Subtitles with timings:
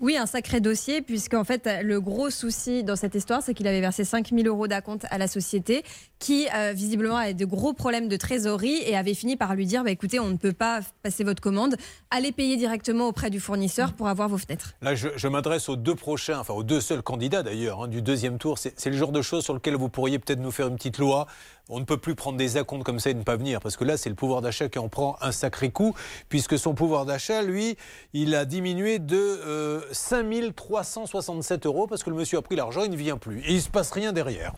[0.00, 3.66] Oui, un sacré dossier, puisque en fait, le gros souci dans cette histoire, c'est qu'il
[3.66, 5.84] avait versé 5000 euros d'acompte à la société,
[6.18, 9.84] qui euh, visiblement avait de gros problèmes de trésorerie et avait fini par lui dire
[9.84, 11.76] bah, écoutez, on ne peut pas passer votre commande,
[12.10, 14.72] allez payer directement auprès du fournisseur pour avoir vos fenêtres.
[14.80, 18.38] Là, je, m'adresse aux deux prochains, enfin aux deux seuls candidats d'ailleurs, hein, du deuxième
[18.38, 18.58] tour.
[18.58, 21.26] C'est le genre de choses sur lequel vous pourriez peut-être nous faire une petite loi.
[21.68, 23.84] On ne peut plus prendre des acomptes comme ça et ne pas venir, parce que
[23.84, 25.94] là, c'est le pouvoir d'achat qui en prend un sacré coup,
[26.28, 27.76] puisque son pouvoir d'achat, lui,
[28.12, 32.90] il a diminué de euh, 5367 euros, parce que le monsieur a pris l'argent, il
[32.90, 33.40] ne vient plus.
[33.40, 34.52] Et il ne se passe rien derrière.